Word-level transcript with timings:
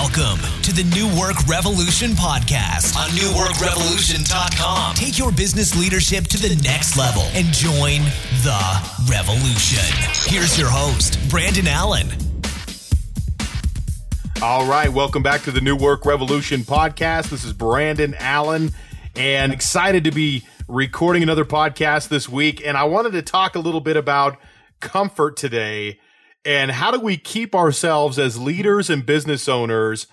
Welcome 0.00 0.62
to 0.62 0.72
the 0.72 0.84
New 0.94 1.06
Work 1.20 1.46
Revolution 1.46 2.12
podcast 2.12 2.96
on 2.96 3.10
newworkrevolution.com. 3.10 4.94
Take 4.94 5.18
your 5.18 5.30
business 5.30 5.78
leadership 5.78 6.24
to 6.28 6.38
the 6.38 6.58
next 6.64 6.96
level 6.96 7.24
and 7.34 7.44
join 7.48 8.00
the 8.42 8.90
revolution. 9.10 9.84
Here's 10.24 10.58
your 10.58 10.70
host, 10.70 11.18
Brandon 11.28 11.68
Allen. 11.68 12.08
All 14.42 14.66
right, 14.66 14.88
welcome 14.90 15.22
back 15.22 15.42
to 15.42 15.50
the 15.50 15.60
New 15.60 15.76
Work 15.76 16.06
Revolution 16.06 16.62
podcast. 16.62 17.28
This 17.28 17.44
is 17.44 17.52
Brandon 17.52 18.14
Allen 18.18 18.72
and 19.14 19.52
excited 19.52 20.04
to 20.04 20.10
be 20.10 20.46
recording 20.66 21.22
another 21.22 21.44
podcast 21.44 22.08
this 22.08 22.26
week. 22.26 22.66
And 22.66 22.78
I 22.78 22.84
wanted 22.84 23.12
to 23.12 23.22
talk 23.22 23.54
a 23.54 23.60
little 23.60 23.82
bit 23.82 23.98
about 23.98 24.38
comfort 24.80 25.36
today 25.36 25.98
and 26.44 26.70
how 26.70 26.90
do 26.90 27.00
we 27.00 27.16
keep 27.16 27.54
ourselves 27.54 28.18
as 28.18 28.38
leaders 28.38 28.88
and 28.88 29.04
business 29.04 29.48
owners 29.48 30.06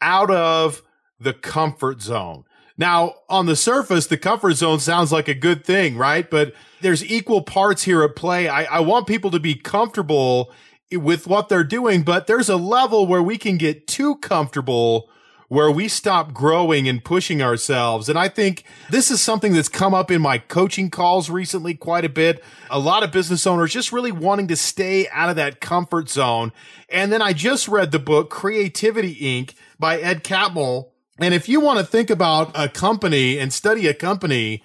out 0.00 0.30
of 0.30 0.82
the 1.18 1.32
comfort 1.32 2.00
zone? 2.02 2.44
Now, 2.78 3.14
on 3.28 3.46
the 3.46 3.56
surface, 3.56 4.06
the 4.06 4.16
comfort 4.16 4.54
zone 4.54 4.80
sounds 4.80 5.12
like 5.12 5.28
a 5.28 5.34
good 5.34 5.64
thing, 5.64 5.96
right? 5.96 6.28
But 6.28 6.54
there's 6.80 7.04
equal 7.04 7.42
parts 7.42 7.82
here 7.82 8.02
at 8.02 8.16
play. 8.16 8.48
I, 8.48 8.64
I 8.64 8.80
want 8.80 9.06
people 9.06 9.30
to 9.32 9.40
be 9.40 9.54
comfortable 9.54 10.52
with 10.90 11.26
what 11.26 11.48
they're 11.48 11.64
doing, 11.64 12.02
but 12.02 12.26
there's 12.26 12.48
a 12.48 12.56
level 12.56 13.06
where 13.06 13.22
we 13.22 13.38
can 13.38 13.56
get 13.56 13.86
too 13.86 14.16
comfortable 14.16 15.08
where 15.52 15.70
we 15.70 15.86
stop 15.86 16.32
growing 16.32 16.88
and 16.88 17.04
pushing 17.04 17.42
ourselves. 17.42 18.08
And 18.08 18.18
I 18.18 18.26
think 18.26 18.64
this 18.88 19.10
is 19.10 19.20
something 19.20 19.52
that's 19.52 19.68
come 19.68 19.92
up 19.92 20.10
in 20.10 20.22
my 20.22 20.38
coaching 20.38 20.88
calls 20.88 21.28
recently 21.28 21.74
quite 21.74 22.06
a 22.06 22.08
bit. 22.08 22.42
A 22.70 22.78
lot 22.78 23.02
of 23.02 23.12
business 23.12 23.46
owners 23.46 23.70
just 23.70 23.92
really 23.92 24.12
wanting 24.12 24.48
to 24.48 24.56
stay 24.56 25.10
out 25.10 25.28
of 25.28 25.36
that 25.36 25.60
comfort 25.60 26.08
zone. 26.08 26.52
And 26.88 27.12
then 27.12 27.20
I 27.20 27.34
just 27.34 27.68
read 27.68 27.90
the 27.90 27.98
book 27.98 28.30
Creativity 28.30 29.14
Inc. 29.14 29.52
by 29.78 30.00
Ed 30.00 30.24
Catmull. 30.24 30.88
And 31.18 31.34
if 31.34 31.50
you 31.50 31.60
want 31.60 31.78
to 31.80 31.84
think 31.84 32.08
about 32.08 32.50
a 32.54 32.70
company 32.70 33.38
and 33.38 33.52
study 33.52 33.86
a 33.88 33.92
company 33.92 34.62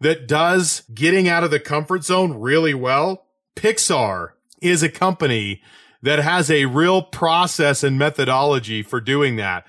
that 0.00 0.28
does 0.28 0.84
getting 0.94 1.28
out 1.28 1.42
of 1.42 1.50
the 1.50 1.58
comfort 1.58 2.04
zone 2.04 2.38
really 2.38 2.74
well, 2.74 3.26
Pixar 3.56 4.34
is 4.62 4.84
a 4.84 4.88
company 4.88 5.62
that 6.00 6.20
has 6.20 6.48
a 6.48 6.66
real 6.66 7.02
process 7.02 7.82
and 7.82 7.98
methodology 7.98 8.84
for 8.84 9.00
doing 9.00 9.34
that. 9.34 9.66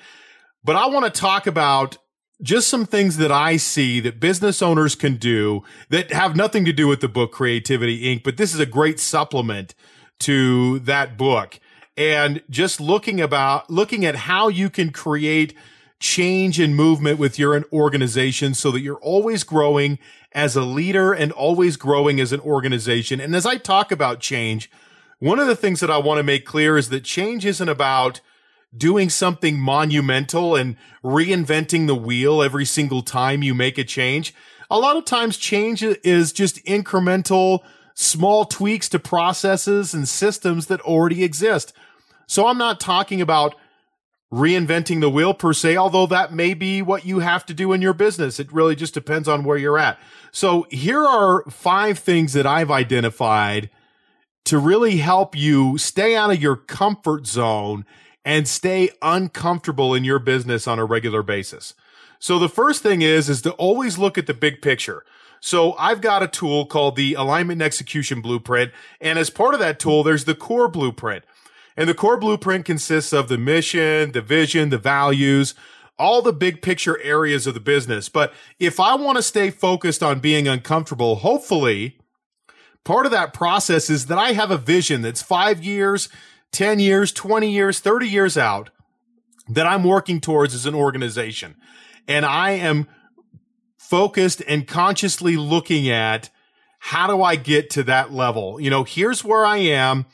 But 0.63 0.75
I 0.75 0.87
want 0.87 1.05
to 1.05 1.21
talk 1.21 1.47
about 1.47 1.97
just 2.41 2.67
some 2.67 2.85
things 2.85 3.17
that 3.17 3.31
I 3.31 3.57
see 3.57 3.99
that 3.99 4.19
business 4.19 4.61
owners 4.61 4.95
can 4.95 5.15
do 5.15 5.63
that 5.89 6.11
have 6.11 6.35
nothing 6.35 6.63
to 6.65 6.73
do 6.73 6.87
with 6.87 7.01
the 7.01 7.07
book 7.07 7.31
Creativity 7.31 8.03
Inc., 8.03 8.23
but 8.23 8.37
this 8.37 8.53
is 8.53 8.59
a 8.59 8.65
great 8.65 8.99
supplement 8.99 9.75
to 10.19 10.79
that 10.79 11.17
book. 11.17 11.59
And 11.97 12.41
just 12.49 12.79
looking 12.79 13.19
about, 13.19 13.69
looking 13.69 14.05
at 14.05 14.15
how 14.15 14.47
you 14.47 14.69
can 14.69 14.91
create 14.91 15.53
change 15.99 16.59
and 16.59 16.75
movement 16.75 17.19
with 17.19 17.37
your 17.37 17.65
organization 17.73 18.53
so 18.53 18.71
that 18.71 18.79
you're 18.79 19.01
always 19.01 19.43
growing 19.43 19.99
as 20.31 20.55
a 20.55 20.61
leader 20.61 21.11
and 21.11 21.33
always 21.33 21.75
growing 21.75 22.21
as 22.21 22.31
an 22.31 22.39
organization. 22.39 23.19
And 23.19 23.35
as 23.35 23.45
I 23.45 23.57
talk 23.57 23.91
about 23.91 24.21
change, 24.21 24.71
one 25.19 25.39
of 25.39 25.47
the 25.47 25.57
things 25.57 25.81
that 25.81 25.91
I 25.91 25.97
want 25.97 26.19
to 26.19 26.23
make 26.23 26.45
clear 26.45 26.77
is 26.77 26.87
that 26.89 27.03
change 27.03 27.45
isn't 27.45 27.67
about 27.67 28.21
doing 28.75 29.09
something 29.09 29.59
monumental 29.59 30.55
and 30.55 30.75
reinventing 31.03 31.87
the 31.87 31.95
wheel 31.95 32.41
every 32.41 32.65
single 32.65 33.01
time 33.01 33.43
you 33.43 33.53
make 33.53 33.77
a 33.77 33.83
change. 33.83 34.33
A 34.69 34.77
lot 34.77 34.97
of 34.97 35.05
times 35.05 35.37
change 35.37 35.81
is 35.81 36.31
just 36.31 36.63
incremental, 36.65 37.61
small 37.95 38.45
tweaks 38.45 38.87
to 38.89 38.99
processes 38.99 39.93
and 39.93 40.07
systems 40.07 40.67
that 40.67 40.81
already 40.81 41.23
exist. 41.23 41.73
So 42.27 42.47
I'm 42.47 42.59
not 42.59 42.79
talking 42.79 43.21
about 43.21 43.55
reinventing 44.31 45.01
the 45.01 45.09
wheel 45.09 45.33
per 45.33 45.53
se, 45.53 45.75
although 45.75 46.05
that 46.05 46.31
may 46.31 46.53
be 46.53 46.83
what 46.83 47.03
you 47.03 47.19
have 47.19 47.45
to 47.47 47.53
do 47.55 47.73
in 47.73 47.81
your 47.81 47.95
business. 47.95 48.39
It 48.39 48.53
really 48.53 48.75
just 48.75 48.93
depends 48.93 49.27
on 49.27 49.43
where 49.43 49.57
you're 49.57 49.79
at. 49.79 49.97
So 50.31 50.67
here 50.69 51.03
are 51.03 51.43
five 51.49 51.97
things 51.97 52.33
that 52.33 52.45
I've 52.45 52.69
identified 52.69 53.71
to 54.45 54.59
really 54.59 54.97
help 54.97 55.35
you 55.35 55.79
stay 55.79 56.15
out 56.15 56.31
of 56.31 56.41
your 56.41 56.55
comfort 56.55 57.25
zone 57.25 57.85
and 58.25 58.47
stay 58.47 58.89
uncomfortable 59.01 59.93
in 59.93 60.03
your 60.03 60.19
business 60.19 60.67
on 60.67 60.79
a 60.79 60.85
regular 60.85 61.23
basis. 61.23 61.73
So 62.19 62.37
the 62.37 62.49
first 62.49 62.83
thing 62.83 63.01
is, 63.01 63.29
is 63.29 63.41
to 63.43 63.51
always 63.53 63.97
look 63.97 64.17
at 64.17 64.27
the 64.27 64.33
big 64.33 64.61
picture. 64.61 65.05
So 65.41 65.73
I've 65.77 66.01
got 66.01 66.23
a 66.23 66.27
tool 66.27 66.65
called 66.65 66.95
the 66.95 67.13
alignment 67.13 67.61
and 67.61 67.65
execution 67.65 68.21
blueprint. 68.21 68.71
And 68.99 69.17
as 69.17 69.29
part 69.29 69.53
of 69.53 69.59
that 69.61 69.79
tool, 69.79 70.03
there's 70.03 70.25
the 70.25 70.35
core 70.35 70.67
blueprint. 70.67 71.23
And 71.77 71.87
the 71.87 71.93
core 71.93 72.17
blueprint 72.17 72.65
consists 72.65 73.13
of 73.13 73.29
the 73.29 73.37
mission, 73.37 74.11
the 74.11 74.21
vision, 74.21 74.69
the 74.69 74.77
values, 74.77 75.55
all 75.97 76.21
the 76.21 76.33
big 76.33 76.61
picture 76.61 77.01
areas 77.01 77.47
of 77.47 77.53
the 77.53 77.61
business. 77.61 78.09
But 78.09 78.33
if 78.59 78.79
I 78.81 78.95
want 78.95 79.17
to 79.17 79.23
stay 79.23 79.49
focused 79.49 80.03
on 80.03 80.19
being 80.19 80.47
uncomfortable, 80.47 81.15
hopefully 81.15 81.97
part 82.83 83.05
of 83.05 83.11
that 83.13 83.33
process 83.33 83.89
is 83.89 84.07
that 84.07 84.17
I 84.17 84.33
have 84.33 84.51
a 84.51 84.57
vision 84.57 85.01
that's 85.01 85.21
five 85.21 85.63
years, 85.63 86.09
10 86.51 86.79
years, 86.79 87.11
20 87.11 87.49
years, 87.49 87.79
30 87.79 88.07
years 88.07 88.37
out 88.37 88.69
that 89.47 89.65
I'm 89.65 89.83
working 89.83 90.21
towards 90.21 90.53
as 90.53 90.65
an 90.65 90.75
organization. 90.75 91.55
And 92.07 92.25
I 92.25 92.51
am 92.51 92.87
focused 93.77 94.41
and 94.47 94.67
consciously 94.67 95.35
looking 95.35 95.89
at 95.89 96.29
how 96.79 97.07
do 97.07 97.21
I 97.21 97.35
get 97.35 97.69
to 97.71 97.83
that 97.83 98.13
level? 98.13 98.59
You 98.59 98.69
know, 98.69 98.83
here's 98.83 99.23
where 99.23 99.45
I 99.45 99.57
am. 99.57 100.05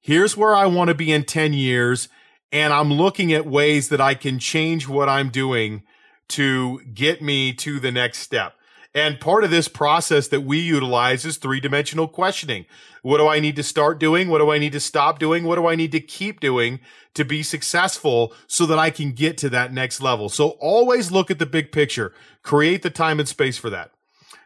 Here's 0.00 0.36
where 0.36 0.54
I 0.54 0.66
want 0.66 0.88
to 0.88 0.94
be 0.94 1.12
in 1.12 1.24
10 1.24 1.52
years. 1.52 2.08
And 2.50 2.72
I'm 2.72 2.92
looking 2.92 3.32
at 3.32 3.46
ways 3.46 3.88
that 3.88 4.00
I 4.00 4.14
can 4.14 4.38
change 4.38 4.88
what 4.88 5.08
I'm 5.08 5.30
doing 5.30 5.84
to 6.28 6.80
get 6.92 7.22
me 7.22 7.52
to 7.54 7.80
the 7.80 7.90
next 7.90 8.18
step. 8.18 8.54
And 8.94 9.20
part 9.20 9.42
of 9.42 9.50
this 9.50 9.68
process 9.68 10.28
that 10.28 10.42
we 10.42 10.58
utilize 10.58 11.24
is 11.24 11.38
three 11.38 11.60
dimensional 11.60 12.08
questioning. 12.08 12.66
What 13.00 13.18
do 13.18 13.26
I 13.26 13.40
need 13.40 13.56
to 13.56 13.62
start 13.62 13.98
doing? 13.98 14.28
What 14.28 14.38
do 14.38 14.50
I 14.50 14.58
need 14.58 14.72
to 14.72 14.80
stop 14.80 15.18
doing? 15.18 15.44
What 15.44 15.56
do 15.56 15.66
I 15.66 15.74
need 15.74 15.92
to 15.92 16.00
keep 16.00 16.40
doing 16.40 16.78
to 17.14 17.24
be 17.24 17.42
successful 17.42 18.34
so 18.46 18.66
that 18.66 18.78
I 18.78 18.90
can 18.90 19.12
get 19.12 19.38
to 19.38 19.48
that 19.48 19.72
next 19.72 20.02
level? 20.02 20.28
So 20.28 20.50
always 20.60 21.10
look 21.10 21.30
at 21.30 21.38
the 21.38 21.46
big 21.46 21.72
picture. 21.72 22.12
Create 22.42 22.82
the 22.82 22.90
time 22.90 23.18
and 23.18 23.28
space 23.28 23.56
for 23.56 23.70
that. 23.70 23.92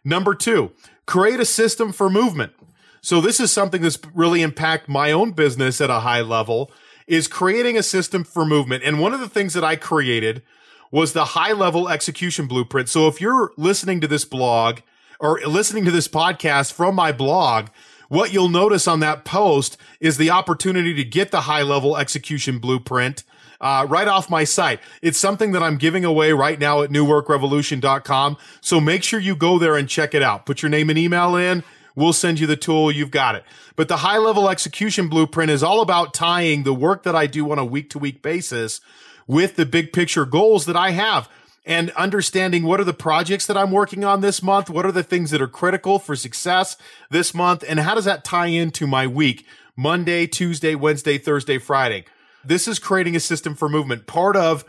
Number 0.04 0.34
two, 0.34 0.70
create 1.06 1.40
a 1.40 1.44
system 1.44 1.92
for 1.92 2.08
movement. 2.08 2.52
So 3.00 3.20
this 3.20 3.40
is 3.40 3.52
something 3.52 3.82
that's 3.82 3.98
really 4.14 4.42
impact 4.42 4.88
my 4.88 5.10
own 5.10 5.32
business 5.32 5.80
at 5.80 5.90
a 5.90 6.00
high 6.00 6.22
level 6.22 6.70
is 7.06 7.28
creating 7.28 7.76
a 7.76 7.82
system 7.82 8.24
for 8.24 8.44
movement. 8.44 8.82
And 8.84 9.00
one 9.00 9.14
of 9.14 9.20
the 9.20 9.28
things 9.28 9.54
that 9.54 9.64
I 9.64 9.76
created 9.76 10.42
was 10.90 11.12
the 11.12 11.24
high 11.24 11.52
level 11.52 11.88
execution 11.88 12.46
blueprint. 12.46 12.88
So 12.88 13.08
if 13.08 13.20
you're 13.20 13.52
listening 13.56 14.00
to 14.00 14.08
this 14.08 14.24
blog 14.24 14.80
or 15.18 15.40
listening 15.40 15.84
to 15.84 15.90
this 15.90 16.08
podcast 16.08 16.72
from 16.72 16.94
my 16.94 17.12
blog, 17.12 17.68
what 18.08 18.32
you'll 18.32 18.48
notice 18.48 18.86
on 18.86 19.00
that 19.00 19.24
post 19.24 19.76
is 20.00 20.16
the 20.16 20.30
opportunity 20.30 20.94
to 20.94 21.04
get 21.04 21.30
the 21.30 21.42
high 21.42 21.62
level 21.62 21.96
execution 21.96 22.58
blueprint 22.58 23.24
uh, 23.60 23.86
right 23.88 24.06
off 24.06 24.30
my 24.30 24.44
site. 24.44 24.80
It's 25.02 25.18
something 25.18 25.52
that 25.52 25.62
I'm 25.62 25.76
giving 25.76 26.04
away 26.04 26.32
right 26.32 26.58
now 26.58 26.82
at 26.82 26.90
newworkrevolution.com. 26.90 28.36
So 28.60 28.80
make 28.80 29.02
sure 29.02 29.18
you 29.18 29.34
go 29.34 29.58
there 29.58 29.76
and 29.76 29.88
check 29.88 30.14
it 30.14 30.22
out. 30.22 30.46
Put 30.46 30.62
your 30.62 30.68
name 30.68 30.90
and 30.90 30.98
email 30.98 31.36
in. 31.36 31.64
We'll 31.94 32.12
send 32.12 32.38
you 32.38 32.46
the 32.46 32.56
tool. 32.56 32.92
You've 32.92 33.10
got 33.10 33.34
it. 33.34 33.44
But 33.74 33.88
the 33.88 33.98
high 33.98 34.18
level 34.18 34.50
execution 34.50 35.08
blueprint 35.08 35.50
is 35.50 35.62
all 35.62 35.80
about 35.80 36.12
tying 36.12 36.62
the 36.62 36.74
work 36.74 37.04
that 37.04 37.16
I 37.16 37.26
do 37.26 37.50
on 37.50 37.58
a 37.58 37.64
week 37.64 37.88
to 37.90 37.98
week 37.98 38.20
basis 38.20 38.80
with 39.26 39.56
the 39.56 39.66
big 39.66 39.92
picture 39.92 40.24
goals 40.24 40.66
that 40.66 40.76
I 40.76 40.90
have 40.90 41.28
and 41.64 41.90
understanding 41.92 42.62
what 42.62 42.80
are 42.80 42.84
the 42.84 42.94
projects 42.94 43.46
that 43.46 43.56
I'm 43.56 43.72
working 43.72 44.04
on 44.04 44.20
this 44.20 44.42
month? 44.42 44.70
What 44.70 44.86
are 44.86 44.92
the 44.92 45.02
things 45.02 45.32
that 45.32 45.42
are 45.42 45.48
critical 45.48 45.98
for 45.98 46.14
success 46.14 46.76
this 47.10 47.34
month? 47.34 47.64
And 47.68 47.80
how 47.80 47.94
does 47.94 48.04
that 48.04 48.24
tie 48.24 48.46
into 48.46 48.86
my 48.86 49.06
week? 49.06 49.44
Monday, 49.76 50.26
Tuesday, 50.26 50.74
Wednesday, 50.74 51.18
Thursday, 51.18 51.58
Friday. 51.58 52.04
This 52.44 52.68
is 52.68 52.78
creating 52.78 53.16
a 53.16 53.20
system 53.20 53.54
for 53.54 53.68
movement. 53.68 54.06
Part 54.06 54.36
of 54.36 54.64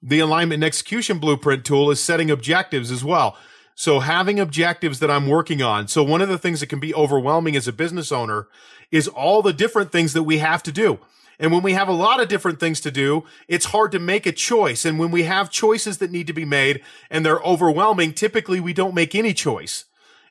the 0.00 0.20
alignment 0.20 0.58
and 0.58 0.64
execution 0.64 1.18
blueprint 1.18 1.64
tool 1.64 1.90
is 1.90 2.00
setting 2.00 2.30
objectives 2.30 2.92
as 2.92 3.04
well. 3.04 3.36
So 3.74 4.00
having 4.00 4.40
objectives 4.40 5.00
that 5.00 5.10
I'm 5.10 5.26
working 5.26 5.60
on. 5.60 5.88
So 5.88 6.02
one 6.02 6.22
of 6.22 6.28
the 6.28 6.38
things 6.38 6.60
that 6.60 6.68
can 6.68 6.80
be 6.80 6.94
overwhelming 6.94 7.56
as 7.56 7.68
a 7.68 7.72
business 7.72 8.12
owner 8.12 8.46
is 8.90 9.08
all 9.08 9.42
the 9.42 9.52
different 9.52 9.92
things 9.92 10.12
that 10.12 10.22
we 10.22 10.38
have 10.38 10.62
to 10.62 10.72
do. 10.72 11.00
And 11.38 11.52
when 11.52 11.62
we 11.62 11.72
have 11.72 11.88
a 11.88 11.92
lot 11.92 12.20
of 12.20 12.28
different 12.28 12.60
things 12.60 12.80
to 12.80 12.90
do, 12.90 13.24
it's 13.48 13.66
hard 13.66 13.92
to 13.92 13.98
make 13.98 14.26
a 14.26 14.32
choice. 14.32 14.84
And 14.84 14.98
when 14.98 15.10
we 15.10 15.24
have 15.24 15.50
choices 15.50 15.98
that 15.98 16.10
need 16.10 16.26
to 16.26 16.32
be 16.32 16.44
made 16.44 16.82
and 17.10 17.24
they're 17.24 17.40
overwhelming, 17.40 18.12
typically 18.12 18.60
we 18.60 18.72
don't 18.72 18.94
make 18.94 19.14
any 19.14 19.34
choice. 19.34 19.84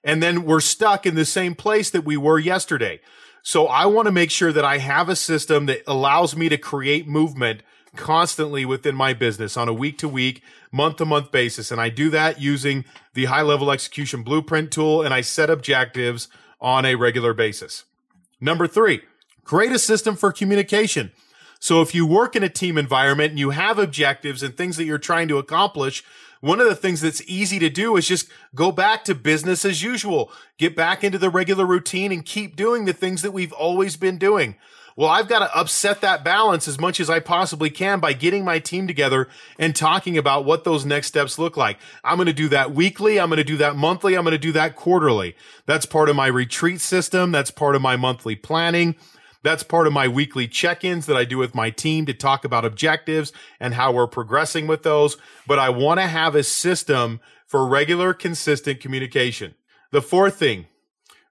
And 0.04 0.22
then 0.22 0.46
we're 0.46 0.62
stuck 0.62 1.06
in 1.06 1.16
the 1.16 1.26
same 1.26 1.56
place 1.56 1.90
that 1.90 2.06
we 2.06 2.18
were 2.18 2.40
yesterday. 2.40 3.02
So 3.42 3.68
I 3.68 3.86
want 3.86 4.08
to 4.08 4.12
make 4.12 4.32
sure 4.32 4.52
that 4.52 4.66
I 4.66 4.80
have 4.80 5.10
a 5.10 5.16
system 5.16 5.68
that 5.68 5.84
allows 5.86 6.36
me 6.36 6.50
to 6.50 6.58
create 6.58 7.08
movement 7.08 7.62
constantly 7.96 8.66
within 8.66 8.96
my 8.96 9.14
business 9.14 9.56
on 9.56 9.70
a 9.70 9.74
week 9.74 9.98
to 10.00 10.10
week, 10.10 10.42
month 10.72 10.98
to 10.98 11.06
month 11.06 11.32
basis. 11.32 11.72
And 11.72 11.80
I 11.80 11.90
do 11.90 12.10
that 12.10 12.42
using 12.42 12.86
the 13.14 13.26
high 13.26 13.42
level 13.42 13.72
execution 13.72 14.24
blueprint 14.24 14.72
tool 14.72 15.02
and 15.02 15.14
I 15.14 15.22
set 15.22 15.50
objectives 15.50 16.28
on 16.60 16.86
a 16.86 16.96
regular 16.96 17.34
basis. 17.34 17.86
Number 18.42 18.68
three, 18.68 19.02
Create 19.46 19.72
a 19.72 19.80
system 19.80 20.18
for 20.18 20.34
communication. 20.34 21.12
So 21.60 21.82
if 21.82 21.96
you 21.96 22.06
work 22.06 22.36
in 22.36 22.44
a 22.44 22.50
team 22.50 22.78
environment 22.78 23.30
and 23.32 23.40
you 23.40 23.52
have 23.52 23.80
objectives 23.80 24.44
and 24.44 24.56
things 24.56 24.76
that 24.76 24.84
you're 24.84 24.98
trying 24.98 25.30
to 25.30 25.38
accomplish, 25.38 26.04
one 26.42 26.60
of 26.60 26.68
the 26.68 26.76
things 26.76 27.02
that's 27.02 27.22
easy 27.28 27.60
to 27.60 27.70
do 27.70 27.96
is 27.96 28.08
just 28.08 28.28
go 28.54 28.72
back 28.72 29.06
to 29.06 29.16
business 29.16 29.64
as 29.64 29.82
usual, 29.82 30.32
get 30.58 30.76
back 30.76 31.04
into 31.04 31.18
the 31.18 31.30
regular 31.30 31.66
routine 31.66 32.12
and 32.12 32.26
keep 32.26 32.56
doing 32.56 32.86
the 32.86 32.94
things 32.94 33.22
that 33.22 33.32
we've 33.32 33.54
always 33.54 33.96
been 33.96 34.18
doing. 34.18 34.56
Well, 34.98 35.10
I've 35.10 35.28
got 35.28 35.40
to 35.40 35.58
upset 35.58 36.02
that 36.02 36.24
balance 36.24 36.68
as 36.68 36.80
much 36.80 37.00
as 37.00 37.10
I 37.10 37.20
possibly 37.20 37.70
can 37.70 38.00
by 38.00 38.14
getting 38.14 38.46
my 38.46 38.60
team 38.60 38.88
together 38.88 39.28
and 39.60 39.76
talking 39.76 40.18
about 40.18 40.46
what 40.46 40.64
those 40.64 40.86
next 40.86 41.08
steps 41.08 41.38
look 41.38 41.58
like. 41.58 41.78
I'm 42.04 42.18
going 42.18 42.28
to 42.28 42.34
do 42.34 42.48
that 42.50 42.74
weekly. 42.74 43.20
I'm 43.20 43.30
going 43.30 43.38
to 43.38 43.44
do 43.44 43.58
that 43.58 43.76
monthly. 43.76 44.16
I'm 44.16 44.24
going 44.24 44.32
to 44.32 44.38
do 44.38 44.54
that 44.54 44.76
quarterly. 44.76 45.36
That's 45.66 45.86
part 45.86 46.10
of 46.10 46.16
my 46.16 46.28
retreat 46.28 46.80
system. 46.80 47.32
That's 47.32 47.52
part 47.52 47.76
of 47.76 47.82
my 47.82 47.98
monthly 47.98 48.36
planning. 48.36 48.96
That's 49.46 49.62
part 49.62 49.86
of 49.86 49.94
my 49.94 50.08
weekly 50.08 50.48
check-ins 50.48 51.06
that 51.06 51.16
I 51.16 51.24
do 51.24 51.38
with 51.38 51.54
my 51.54 51.70
team 51.70 52.08
to 52.08 52.16
talk 52.16 52.46
about 52.46 52.66
objectives 52.66 53.32
and 53.60 53.76
how 53.76 53.92
we're 53.92 54.08
progressing 54.08 54.66
with 54.66 54.82
those. 54.82 55.18
But 55.46 55.60
I 55.60 55.70
want 55.70 56.00
to 56.00 56.08
have 56.08 56.34
a 56.34 56.42
system 56.42 57.20
for 57.46 57.68
regular, 57.68 58.16
consistent 58.16 58.80
communication. 58.80 59.54
The 59.92 60.02
fourth 60.02 60.38
thing, 60.38 60.66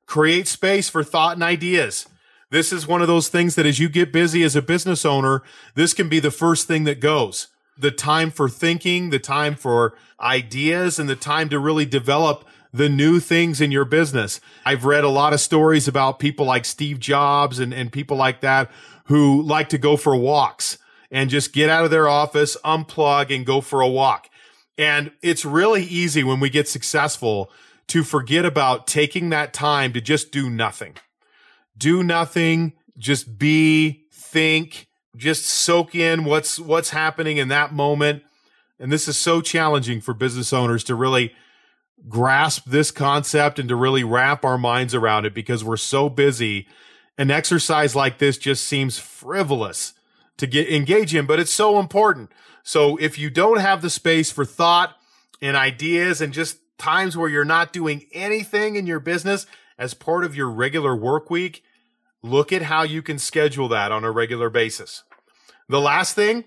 create 0.07 0.47
space 0.47 0.89
for 0.89 1.03
thought 1.03 1.35
and 1.35 1.43
ideas. 1.43 2.07
This 2.53 2.73
is 2.73 2.87
one 2.87 3.03
of 3.03 3.09
those 3.09 3.27
things 3.27 3.57
that 3.57 3.67
as 3.67 3.81
you 3.81 3.89
get 3.89 4.13
busy 4.13 4.45
as 4.45 4.55
a 4.55 4.63
business 4.63 5.05
owner, 5.05 5.43
this 5.75 5.93
can 5.93 6.09
be 6.09 6.21
the 6.21 6.31
first 6.31 6.69
thing 6.69 6.85
that 6.85 7.01
goes. 7.01 7.49
The 7.77 7.91
time 7.91 8.31
for 8.31 8.49
thinking, 8.49 9.11
the 9.11 9.19
time 9.19 9.57
for 9.57 9.95
ideas, 10.21 11.01
and 11.01 11.09
the 11.09 11.17
time 11.17 11.49
to 11.49 11.59
really 11.59 11.85
develop 11.85 12.45
the 12.75 12.91
new 12.91 13.21
things 13.21 13.61
in 13.63 13.71
your 13.71 13.87
business. 13.87 14.41
I've 14.67 14.85
read 14.85 15.05
a 15.05 15.09
lot 15.09 15.33
of 15.33 15.41
stories 15.41 15.89
about 15.89 16.19
people 16.19 16.45
like 16.45 16.67
Steve 16.67 16.99
Jobs 17.01 17.59
and, 17.59 17.73
and 17.73 17.91
people 17.91 18.17
like 18.17 18.43
that 18.43 18.71
who 19.07 19.41
like 19.41 19.71
to 19.71 19.79
go 19.79 19.97
for 19.97 20.15
walks 20.15 20.77
and 21.11 21.31
just 21.31 21.55
get 21.55 21.71
out 21.71 21.85
of 21.85 21.91
their 21.91 22.09
office, 22.09 22.57
unplug 22.65 23.35
and 23.35 23.47
go 23.47 23.63
for 23.63 23.81
a 23.81 23.89
walk. 23.89 24.29
And 24.77 25.13
it's 25.23 25.45
really 25.45 25.85
easy 25.85 26.23
when 26.23 26.41
we 26.41 26.51
get 26.51 26.69
successful 26.69 27.51
to 27.87 28.03
forget 28.03 28.45
about 28.45 28.87
taking 28.87 29.31
that 29.31 29.55
time 29.55 29.93
to 29.93 30.01
just 30.01 30.33
do 30.33 30.51
nothing 30.51 30.97
do 31.77 32.03
nothing, 32.03 32.73
just 32.99 33.39
be, 33.39 34.07
think, 34.13 34.89
just 35.17 35.47
soak 35.47 35.95
in 35.95 36.25
what's 36.25 36.59
what's 36.59 36.91
happening 36.91 37.37
in 37.37 37.49
that 37.49 37.73
moment. 37.73 38.23
And 38.79 38.91
this 38.91 39.07
is 39.07 39.17
so 39.17 39.41
challenging 39.41 40.01
for 40.01 40.15
business 40.15 40.53
owners 40.53 40.85
to 40.85 40.95
really 40.95 41.33
grasp 42.09 42.65
this 42.67 42.91
concept 42.91 43.59
and 43.59 43.69
to 43.69 43.77
really 43.77 44.05
wrap 44.05 44.45
our 44.45 44.59
minds 44.59 44.95
around 44.95 45.25
it 45.27 45.35
because 45.35 45.65
we're 45.65 45.77
so 45.77 46.09
busy. 46.09 46.67
An 47.17 47.31
exercise 47.31 47.95
like 47.95 48.19
this 48.19 48.39
just 48.39 48.65
seems 48.65 48.99
frivolous 48.99 49.95
to 50.37 50.47
get 50.47 50.69
engage 50.69 51.15
in, 51.15 51.27
but 51.27 51.39
it's 51.39 51.53
so 51.53 51.79
important. 51.79 52.31
So 52.63 52.97
if 52.97 53.19
you 53.19 53.31
don't 53.31 53.61
have 53.61 53.83
the 53.83 53.91
space 53.91 54.31
for 54.31 54.45
thought 54.45 54.97
and 55.41 55.57
ideas 55.57 56.21
and 56.21 56.33
just 56.33 56.59
times 56.79 57.17
where 57.17 57.29
you're 57.29 57.45
not 57.45 57.73
doing 57.73 58.07
anything 58.13 58.77
in 58.77 58.87
your 58.87 59.01
business, 59.01 59.47
as 59.79 59.95
part 59.95 60.25
of 60.25 60.37
your 60.37 60.49
regular 60.49 60.95
work 60.95 61.31
week, 61.31 61.63
look 62.23 62.53
at 62.53 62.63
how 62.63 62.83
you 62.83 63.03
can 63.03 63.19
schedule 63.19 63.69
that 63.69 63.93
on 63.93 64.05
a 64.05 64.11
regular 64.11 64.51
basis. 64.51 65.03
The 65.69 65.81
last 65.81 66.15
thing, 66.15 66.45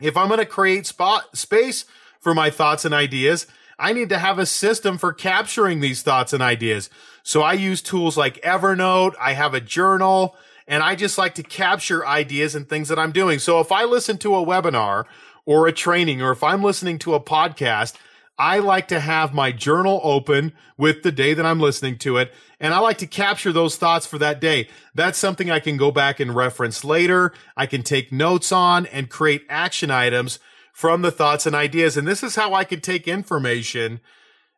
if 0.00 0.16
I'm 0.16 0.28
going 0.28 0.40
to 0.40 0.46
create 0.46 0.86
spot 0.86 1.36
space 1.36 1.84
for 2.20 2.34
my 2.34 2.50
thoughts 2.50 2.84
and 2.84 2.94
ideas, 2.94 3.46
I 3.80 3.94
need 3.94 4.10
to 4.10 4.18
have 4.18 4.38
a 4.38 4.44
system 4.44 4.98
for 4.98 5.14
capturing 5.14 5.80
these 5.80 6.02
thoughts 6.02 6.34
and 6.34 6.42
ideas. 6.42 6.90
So 7.22 7.40
I 7.40 7.54
use 7.54 7.80
tools 7.80 8.16
like 8.16 8.42
Evernote. 8.42 9.14
I 9.18 9.32
have 9.32 9.54
a 9.54 9.60
journal 9.60 10.36
and 10.68 10.82
I 10.82 10.94
just 10.94 11.16
like 11.16 11.34
to 11.36 11.42
capture 11.42 12.06
ideas 12.06 12.54
and 12.54 12.68
things 12.68 12.88
that 12.88 12.98
I'm 12.98 13.10
doing. 13.10 13.38
So 13.38 13.58
if 13.58 13.72
I 13.72 13.84
listen 13.84 14.18
to 14.18 14.36
a 14.36 14.44
webinar 14.44 15.06
or 15.46 15.66
a 15.66 15.72
training, 15.72 16.20
or 16.20 16.30
if 16.30 16.44
I'm 16.44 16.62
listening 16.62 16.98
to 17.00 17.14
a 17.14 17.20
podcast, 17.20 17.94
I 18.38 18.58
like 18.58 18.86
to 18.88 19.00
have 19.00 19.34
my 19.34 19.50
journal 19.50 20.00
open 20.04 20.52
with 20.76 21.02
the 21.02 21.10
day 21.10 21.34
that 21.34 21.44
I'm 21.44 21.58
listening 21.58 21.98
to 21.98 22.18
it. 22.18 22.32
And 22.60 22.72
I 22.72 22.78
like 22.78 22.98
to 22.98 23.06
capture 23.06 23.52
those 23.52 23.76
thoughts 23.76 24.06
for 24.06 24.18
that 24.18 24.40
day. 24.40 24.68
That's 24.94 25.18
something 25.18 25.50
I 25.50 25.58
can 25.58 25.76
go 25.76 25.90
back 25.90 26.20
and 26.20 26.34
reference 26.34 26.84
later. 26.84 27.32
I 27.56 27.66
can 27.66 27.82
take 27.82 28.12
notes 28.12 28.52
on 28.52 28.86
and 28.86 29.10
create 29.10 29.44
action 29.48 29.90
items 29.90 30.38
from 30.72 31.02
the 31.02 31.10
thoughts 31.10 31.46
and 31.46 31.54
ideas. 31.54 31.96
And 31.96 32.06
this 32.06 32.22
is 32.22 32.36
how 32.36 32.54
I 32.54 32.64
can 32.64 32.80
take 32.80 33.08
information 33.08 34.00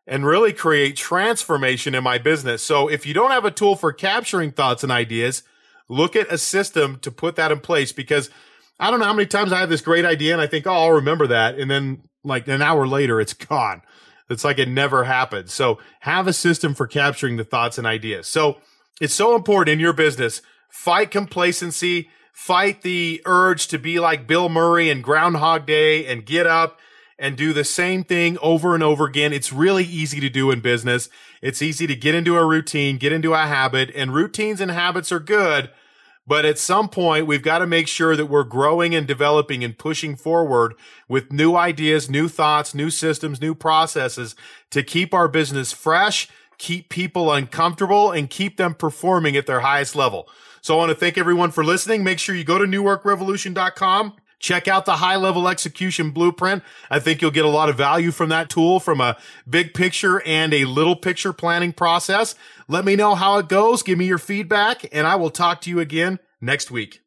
and 0.06 0.26
really 0.26 0.52
create 0.52 0.96
transformation 0.96 1.94
in 1.94 2.02
my 2.02 2.18
business. 2.18 2.62
So 2.62 2.88
if 2.88 3.06
you 3.06 3.14
don't 3.14 3.30
have 3.30 3.44
a 3.44 3.50
tool 3.50 3.76
for 3.76 3.92
capturing 3.92 4.52
thoughts 4.52 4.82
and 4.82 4.90
ideas, 4.90 5.42
look 5.88 6.16
at 6.16 6.32
a 6.32 6.38
system 6.38 6.98
to 7.00 7.10
put 7.10 7.36
that 7.36 7.52
in 7.52 7.60
place 7.60 7.92
because 7.92 8.30
I 8.80 8.90
don't 8.90 9.00
know 9.00 9.06
how 9.06 9.12
many 9.12 9.26
times 9.26 9.52
I 9.52 9.60
have 9.60 9.68
this 9.68 9.80
great 9.80 10.04
idea 10.04 10.32
and 10.32 10.42
I 10.42 10.46
think, 10.46 10.66
oh, 10.66 10.72
I'll 10.72 10.92
remember 10.92 11.28
that. 11.28 11.58
And 11.58 11.70
then 11.70 12.02
like 12.24 12.48
an 12.48 12.62
hour 12.62 12.86
later, 12.86 13.20
it's 13.20 13.34
gone. 13.34 13.82
It's 14.28 14.44
like 14.44 14.58
it 14.58 14.68
never 14.68 15.04
happened. 15.04 15.50
So 15.50 15.78
have 16.00 16.26
a 16.26 16.32
system 16.32 16.74
for 16.74 16.86
capturing 16.86 17.36
the 17.36 17.44
thoughts 17.44 17.78
and 17.78 17.86
ideas. 17.86 18.26
So 18.26 18.58
it's 19.00 19.14
so 19.14 19.36
important 19.36 19.72
in 19.74 19.80
your 19.80 19.92
business. 19.92 20.42
Fight 20.70 21.10
complacency, 21.10 22.08
fight 22.32 22.82
the 22.82 23.22
urge 23.24 23.68
to 23.68 23.78
be 23.78 24.00
like 24.00 24.26
Bill 24.26 24.48
Murray 24.48 24.90
and 24.90 25.04
Groundhog 25.04 25.66
Day 25.66 26.06
and 26.06 26.26
get 26.26 26.46
up 26.46 26.80
and 27.18 27.36
do 27.36 27.52
the 27.52 27.64
same 27.64 28.02
thing 28.02 28.36
over 28.38 28.74
and 28.74 28.82
over 28.82 29.06
again. 29.06 29.32
It's 29.32 29.52
really 29.52 29.84
easy 29.84 30.18
to 30.18 30.28
do 30.28 30.50
in 30.50 30.60
business. 30.60 31.08
It's 31.40 31.62
easy 31.62 31.86
to 31.86 31.94
get 31.94 32.16
into 32.16 32.36
a 32.36 32.44
routine, 32.44 32.98
get 32.98 33.12
into 33.12 33.34
a 33.34 33.46
habit, 33.46 33.92
and 33.94 34.12
routines 34.12 34.60
and 34.60 34.70
habits 34.70 35.12
are 35.12 35.20
good 35.20 35.70
but 36.26 36.44
at 36.44 36.58
some 36.58 36.88
point, 36.88 37.26
we've 37.26 37.42
got 37.42 37.58
to 37.58 37.66
make 37.66 37.88
sure 37.88 38.14
that 38.14 38.26
we're 38.26 38.44
growing 38.44 38.94
and 38.94 39.06
developing 39.06 39.64
and 39.64 39.76
pushing 39.76 40.14
forward 40.14 40.74
with 41.08 41.32
new 41.32 41.56
ideas, 41.56 42.08
new 42.08 42.28
thoughts, 42.28 42.74
new 42.74 42.90
systems, 42.90 43.40
new 43.40 43.54
processes 43.54 44.36
to 44.70 44.84
keep 44.84 45.12
our 45.12 45.26
business 45.26 45.72
fresh, 45.72 46.28
keep 46.62 46.88
people 46.88 47.32
uncomfortable, 47.32 48.12
and 48.12 48.30
keep 48.30 48.56
them 48.56 48.72
performing 48.72 49.36
at 49.36 49.46
their 49.46 49.60
highest 49.60 49.96
level. 49.96 50.28
So 50.60 50.74
I 50.74 50.78
want 50.78 50.90
to 50.90 50.94
thank 50.94 51.18
everyone 51.18 51.50
for 51.50 51.64
listening. 51.64 52.04
Make 52.04 52.20
sure 52.20 52.36
you 52.36 52.44
go 52.44 52.56
to 52.56 52.64
newworkrevolution.com. 52.64 54.14
Check 54.38 54.68
out 54.68 54.86
the 54.86 54.96
high 54.96 55.16
level 55.16 55.48
execution 55.48 56.12
blueprint. 56.12 56.62
I 56.88 57.00
think 57.00 57.20
you'll 57.20 57.32
get 57.32 57.44
a 57.44 57.48
lot 57.48 57.68
of 57.68 57.76
value 57.76 58.12
from 58.12 58.28
that 58.28 58.48
tool 58.48 58.78
from 58.78 59.00
a 59.00 59.16
big 59.48 59.74
picture 59.74 60.22
and 60.22 60.54
a 60.54 60.64
little 60.64 60.96
picture 60.96 61.32
planning 61.32 61.72
process. 61.72 62.36
Let 62.68 62.84
me 62.84 62.94
know 62.96 63.16
how 63.16 63.38
it 63.38 63.48
goes. 63.48 63.82
Give 63.82 63.98
me 63.98 64.06
your 64.06 64.18
feedback 64.18 64.86
and 64.92 65.06
I 65.06 65.16
will 65.16 65.30
talk 65.30 65.60
to 65.62 65.70
you 65.70 65.80
again 65.80 66.20
next 66.40 66.70
week. 66.70 67.02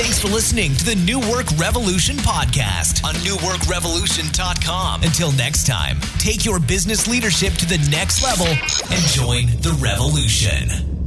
Thanks 0.00 0.18
for 0.18 0.28
listening 0.28 0.74
to 0.76 0.84
the 0.86 0.94
New 0.94 1.20
Work 1.30 1.44
Revolution 1.58 2.16
podcast 2.16 3.04
on 3.04 3.12
newworkrevolution.com. 3.16 5.02
Until 5.02 5.30
next 5.32 5.66
time, 5.66 6.00
take 6.18 6.46
your 6.46 6.58
business 6.58 7.06
leadership 7.06 7.52
to 7.56 7.66
the 7.66 7.76
next 7.90 8.22
level 8.22 8.46
and 8.46 9.04
join 9.12 9.48
the 9.60 9.78
revolution. 9.78 10.99